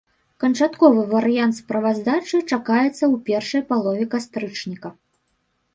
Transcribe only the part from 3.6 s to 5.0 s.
палове кастрычніка.